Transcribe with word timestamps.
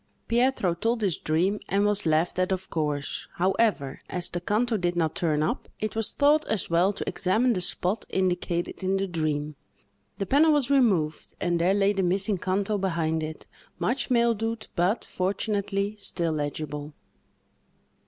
Pietro 0.27 0.73
told 0.73 1.01
his 1.03 1.15
dream, 1.15 1.59
and 1.69 1.85
was 1.85 2.07
laughed 2.07 2.39
at, 2.39 2.51
of 2.51 2.71
course; 2.71 3.27
however, 3.35 4.01
as 4.09 4.31
the 4.31 4.41
canto 4.41 4.75
did 4.75 4.95
not 4.95 5.13
turn 5.13 5.43
up, 5.43 5.69
it 5.79 5.95
was 5.95 6.13
thought 6.13 6.43
as 6.47 6.71
well 6.71 6.91
to 6.91 7.07
examine 7.07 7.53
the 7.53 7.61
spot 7.61 8.05
indicated 8.09 8.83
in 8.83 8.97
the 8.97 9.05
dream. 9.05 9.55
The 10.17 10.25
panel 10.25 10.51
was 10.53 10.71
removed, 10.71 11.35
and 11.39 11.61
there 11.61 11.75
lay 11.75 11.93
the 11.93 12.01
missing 12.01 12.39
canto 12.39 12.79
behind 12.79 13.21
it; 13.21 13.45
much 13.77 14.09
mildewed, 14.09 14.65
but, 14.75 15.05
fortunately, 15.05 15.95
still 15.99 16.31
legible. 16.33 16.93